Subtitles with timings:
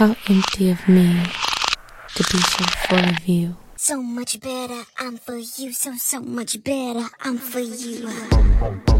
[0.00, 1.12] How empty of me
[2.14, 3.56] to be so full of you.
[3.76, 5.74] So much better, I'm for you.
[5.74, 8.99] So, so much better, I'm for you.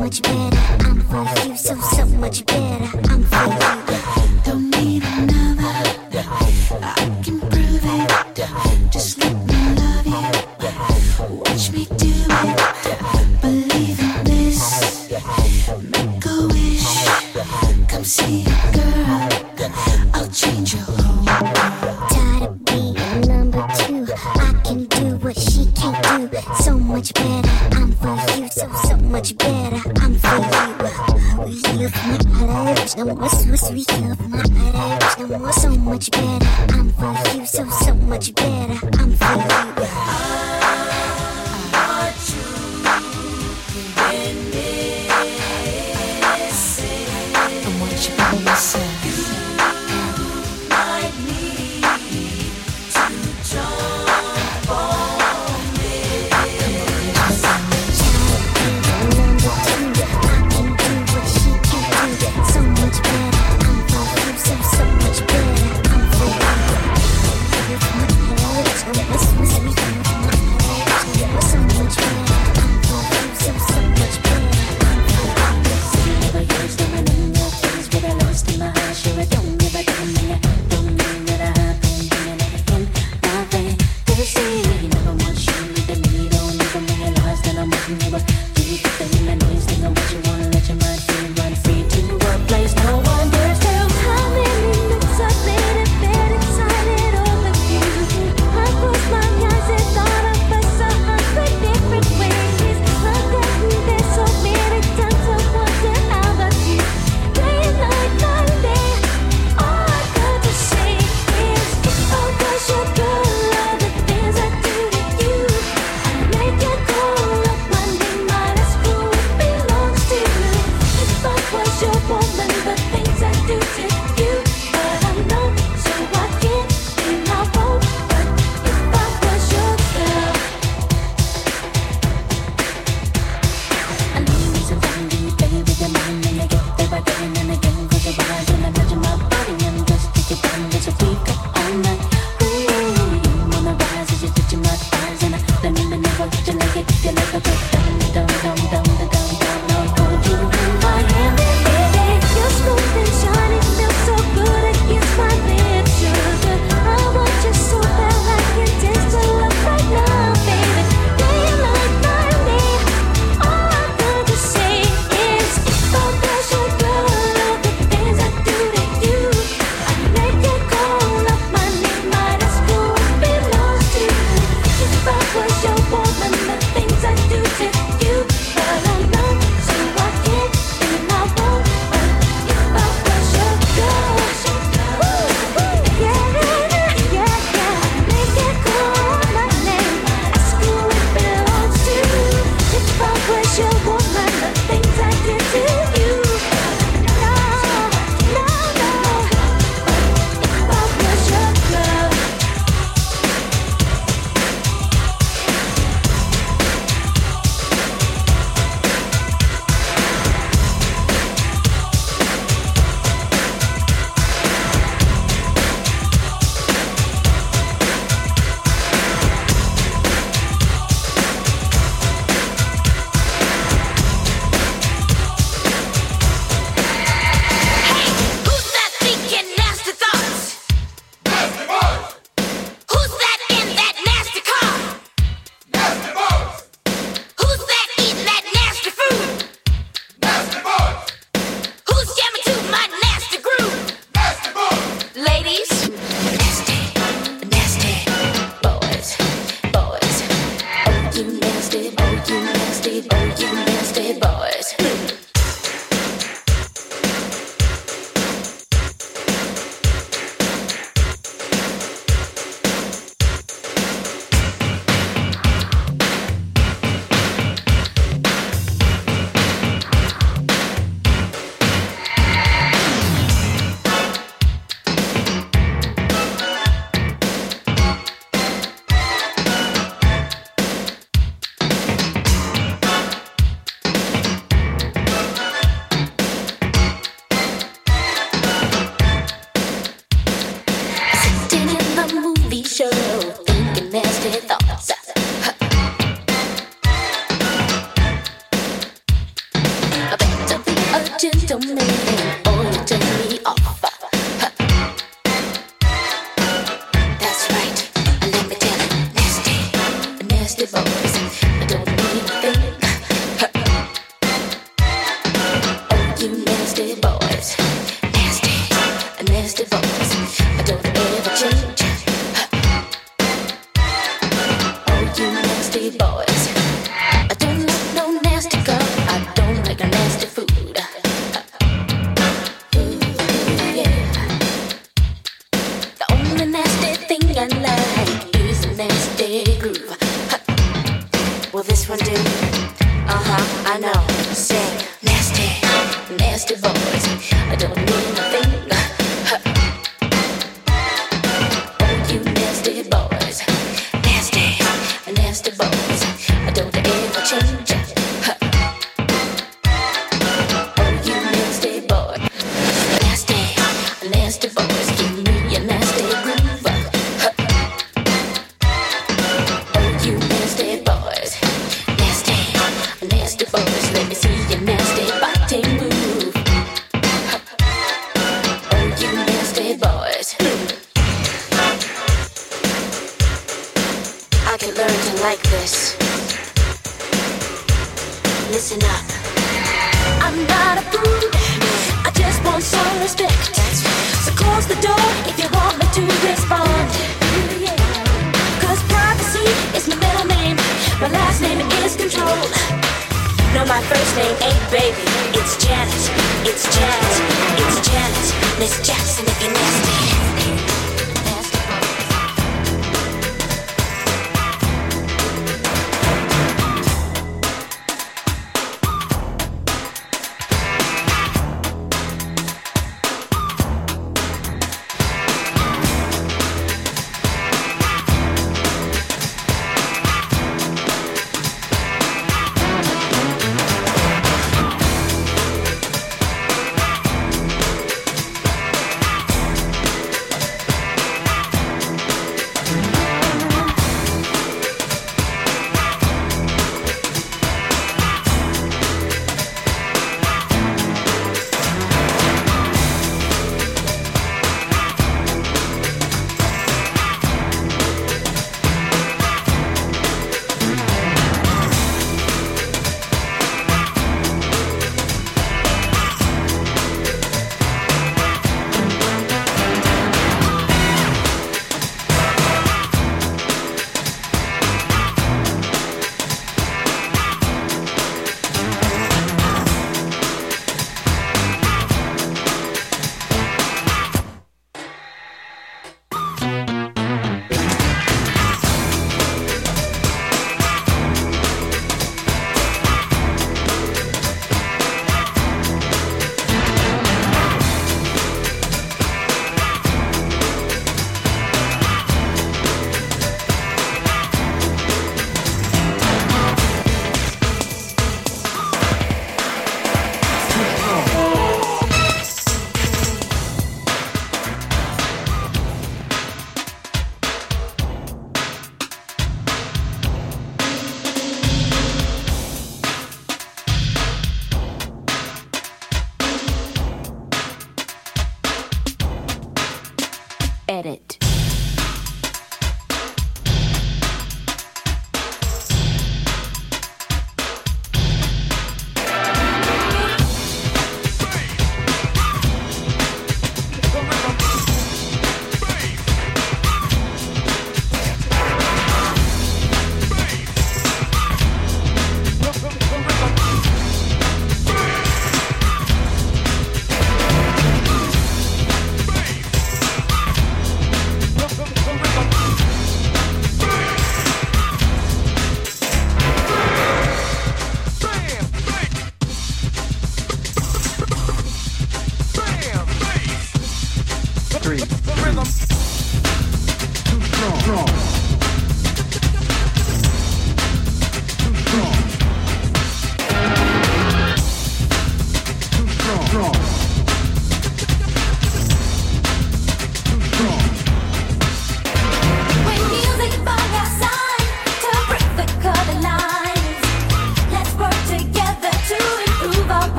[0.00, 0.56] much better.
[0.80, 2.69] I'm for you, so so much better.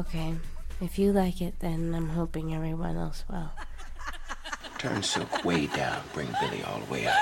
[0.00, 0.34] Okay,
[0.80, 3.50] if you like it, then I'm hoping everyone else will.
[4.78, 7.18] Turn Silk way down, bring Billy all the way up.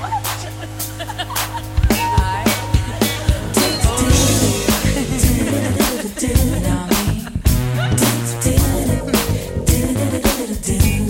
[0.00, 1.38] What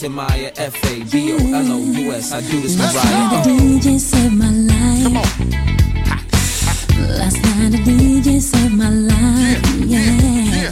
[0.00, 2.30] It's Amaya, F A B O L O U S.
[2.30, 3.42] I do this for Last night Ryan.
[3.42, 5.02] the DJ saved my life.
[5.02, 5.26] Come on.
[7.18, 9.58] Last night the DJ saved my life.
[9.90, 10.70] Yeah.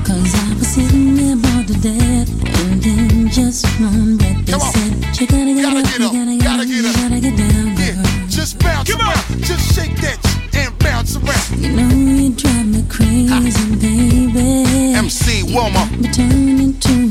[0.02, 2.30] Cause I was sitting there bored to death.
[2.64, 4.72] And then just one breath they Come on.
[4.72, 6.88] said, You gotta get Gotta up, get you up, gotta get gotta up, get you
[6.88, 9.44] up." gotta get down, Yeah, just bounce Come around.
[9.44, 10.16] Just shake that
[10.56, 11.60] and bounce around.
[11.60, 14.94] You know you drive me crazy, baby.
[14.96, 15.84] MC Wilma.
[16.00, 17.07] But turn into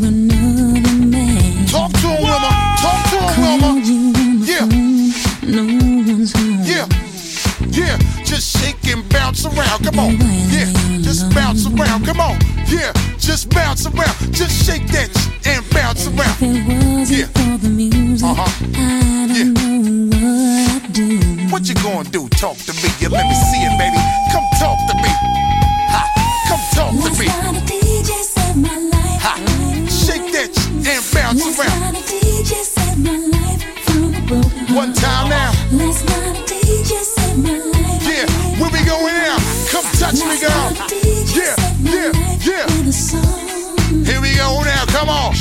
[9.43, 9.83] bounce around.
[9.83, 10.11] Come on.
[10.49, 10.65] Yeah,
[11.01, 12.05] just bounce around.
[12.05, 12.39] Come on.
[12.67, 14.33] Yeah, just bounce around.
[14.33, 15.09] Just shake that
[15.45, 16.38] and bounce around.
[16.39, 17.25] If it wasn't Yeah.
[17.27, 18.25] for the music.
[18.25, 21.19] I don't know what I'd do.
[21.49, 22.27] What you gonna do?
[22.29, 22.89] Talk to me.
[22.99, 23.97] Yeah, let me see it, baby.
[24.31, 25.47] Come talk to me.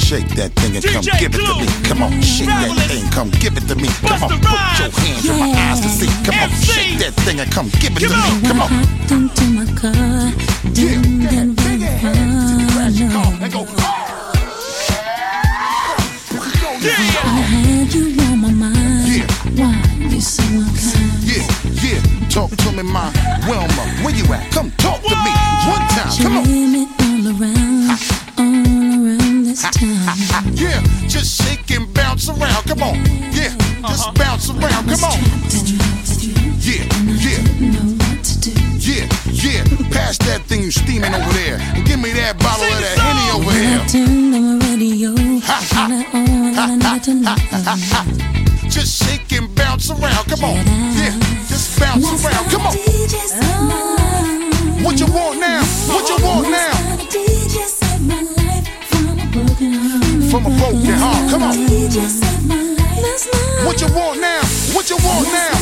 [0.07, 1.67] Shake that thing and come DJ give it to me.
[1.83, 3.89] Come on, shake that thing, come give it to me.
[4.07, 4.79] Come on, put Rhymes.
[4.79, 6.07] your hands in my eyes to see.
[6.23, 8.41] Come on, shake that thing and come give it Come to on.
[8.41, 8.47] me.
[8.49, 8.69] Come on.
[8.71, 10.31] Hopped into my car,
[10.73, 13.67] didn't get very far, no.
[16.87, 19.11] I had you on my mind.
[19.11, 19.27] Yeah.
[19.59, 19.75] Why
[20.09, 21.27] you so unkind?
[21.27, 21.43] Yeah,
[21.83, 23.11] yeah, talk to me, my
[23.49, 23.85] Wilma.
[24.07, 24.53] Where you at?
[24.53, 25.33] Come talk to me
[25.67, 26.13] one time.
[26.15, 26.45] You Come on.
[26.45, 28.26] hear me all around, all
[29.75, 30.59] around.
[30.59, 32.65] Yeah, just shake and bounce around.
[32.67, 32.95] Come on.
[33.33, 33.51] Yeah,
[33.89, 34.89] just bounce around.
[34.89, 35.19] Come on.
[36.63, 38.51] Yeah, yeah, Know what to do.
[38.79, 39.63] yeah, yeah.
[39.91, 41.59] Pass that thing you steaming over there.
[41.75, 43.81] And give me that bottle of that Henny over here.
[43.81, 47.37] I turned on my radio, turn it on, I need to know.
[48.71, 50.27] Just shake and bounce around.
[50.27, 50.57] Come on.
[50.97, 51.15] Yeah,
[51.49, 52.51] just bounce around.
[52.51, 52.75] Come on.
[54.83, 55.63] What you want now?
[55.89, 56.76] What you want now?
[60.37, 61.31] From a broken heart.
[61.31, 61.57] Come on.
[63.65, 64.43] What you want now?
[64.77, 65.53] What you want now?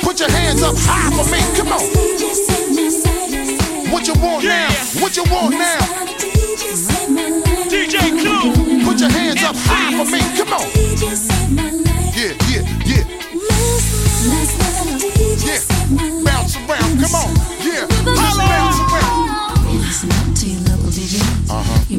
[0.00, 1.40] Put your hands up high for me.
[1.58, 1.82] Come on.
[3.90, 4.70] What you want now?
[5.02, 5.80] What you want now?
[7.66, 8.84] DJ Clue.
[8.84, 10.20] Put your hands up high for me.
[10.38, 10.62] Come on.
[12.14, 13.04] Yeah, yeah, yeah,
[15.42, 15.58] yeah.
[16.22, 17.00] Bounce around.
[17.00, 17.61] Come on.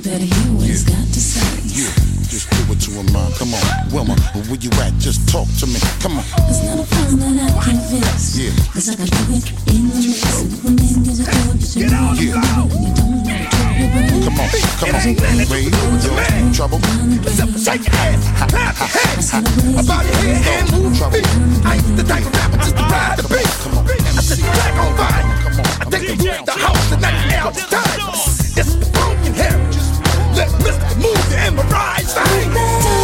[0.03, 1.63] You better hear what he's got to say.
[1.63, 1.87] Yeah,
[2.27, 3.31] just do what you want, mine.
[3.39, 4.19] Come on, Wilma,
[4.51, 4.91] where you at?
[4.99, 5.79] Just talk to me.
[6.03, 6.27] Come on.
[6.51, 8.35] It's not a problem that I can fix.
[8.35, 8.51] Yeah.
[8.75, 10.27] Cause I can do it in the mix.
[10.59, 12.43] When niggas are told you to do it, you Yeah.
[12.51, 14.27] know it, and you don't know to do it.
[14.27, 15.07] Come on, come on.
[15.47, 16.83] Raise your trouble.
[17.63, 19.31] Shake your ass, clap your hands.
[19.31, 21.27] About your head and move your feet.
[21.63, 23.47] I ain't the type of rapper just to ride the beat.
[23.63, 23.87] Come on.
[23.87, 25.23] I just black on fire.
[25.47, 25.67] Come on.
[25.79, 27.55] I think they want the house and nothing else.
[27.71, 28.32] Time.
[30.63, 30.95] Mr.
[30.95, 33.02] Move you and Mariah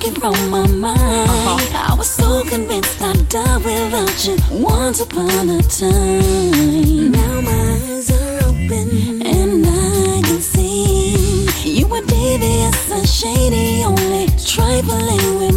[0.00, 0.98] from my mind.
[0.98, 1.92] Uh-huh.
[1.92, 7.10] I was so convinced I'd die without you once upon a time.
[7.12, 14.26] Now my eyes are open and I can see you were devious and shady, only
[14.44, 15.55] trifling with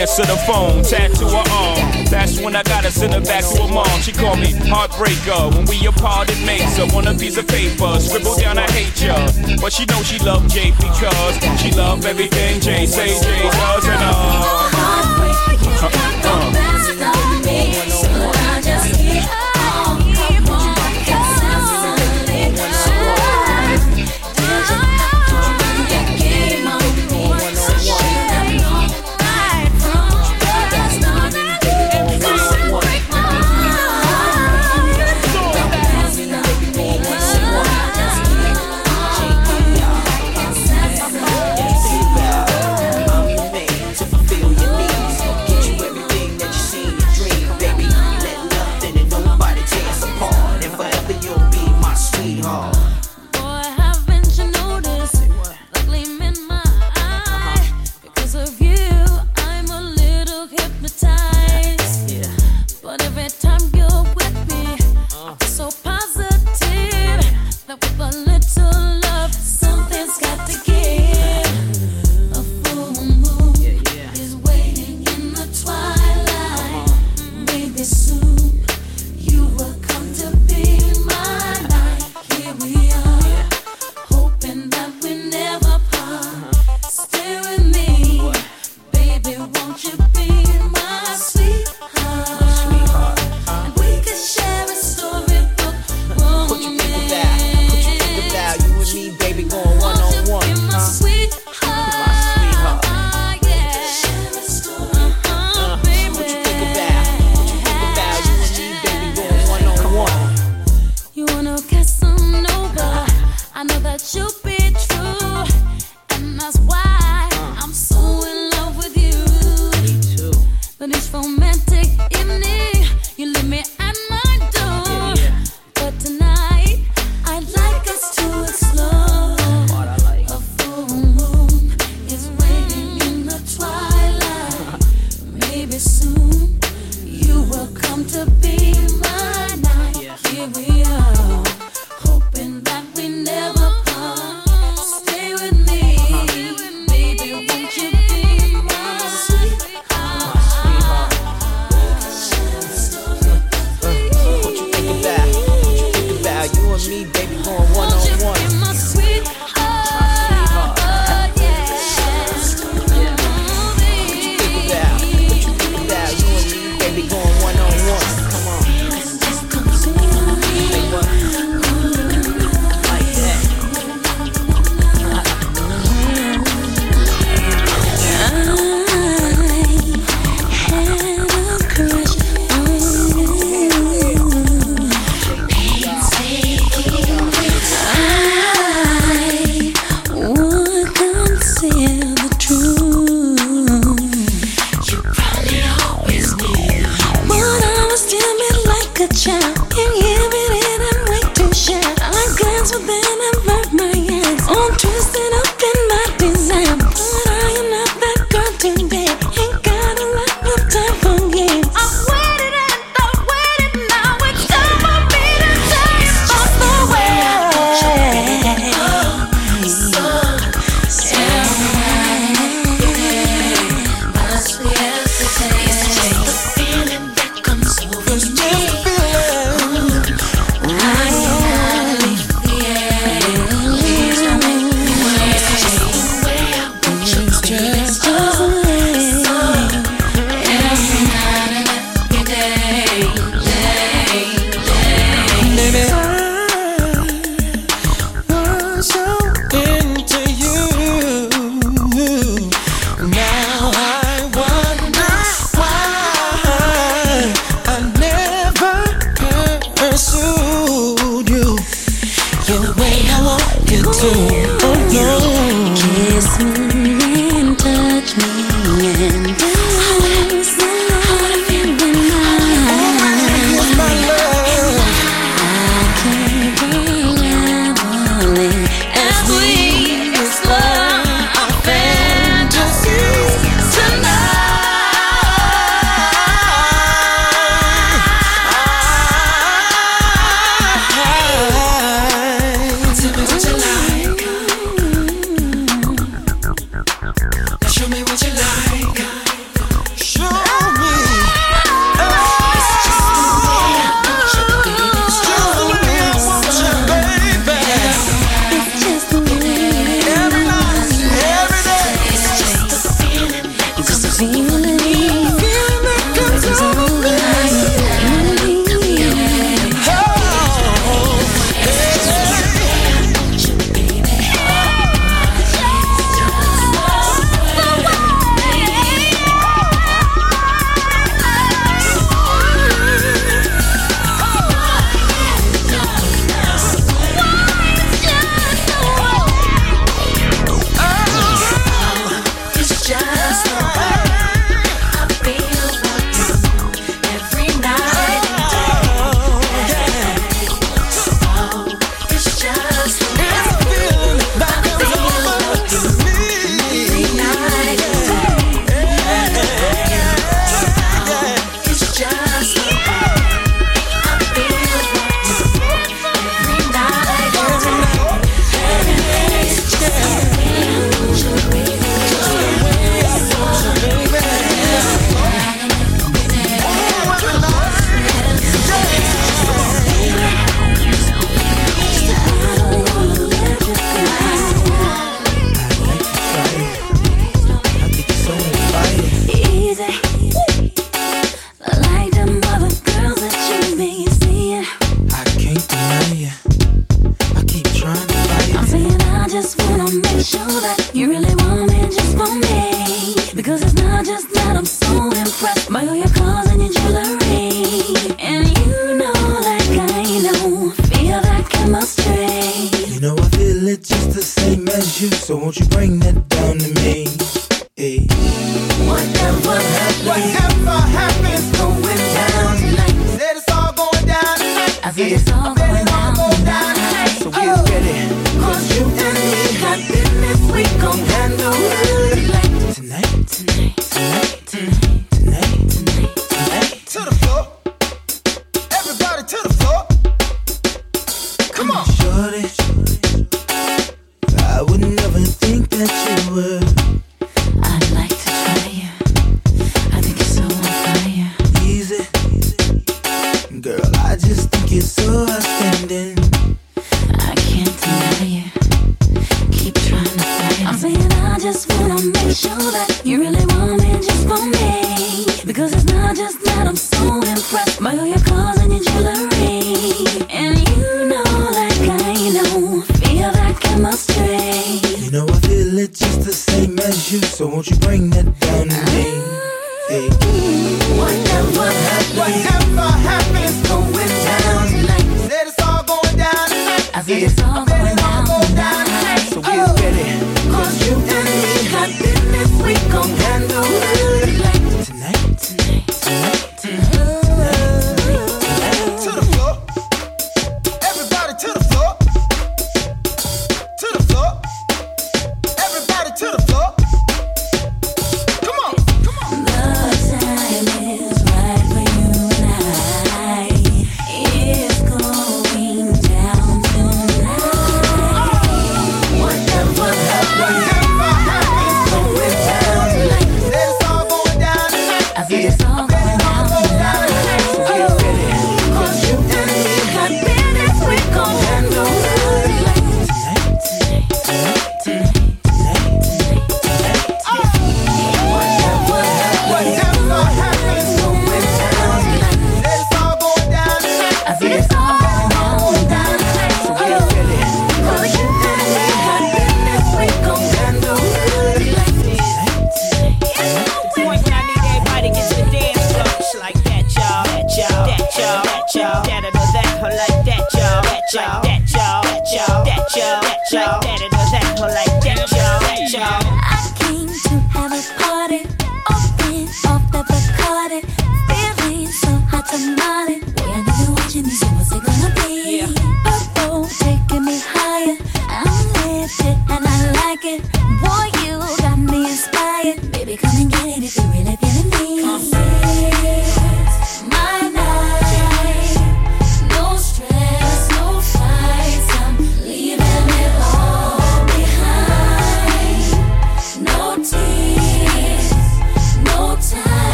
[0.00, 2.04] answer the phone, tattoo her arm.
[2.08, 4.00] That's when I gotta send her back to her mom.
[4.00, 6.30] She called me heartbreaker when we apart.
[6.30, 9.14] It makes her on a piece of paper, scribble down I hate ya,
[9.60, 10.18] but she knows she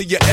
[0.00, 0.29] to your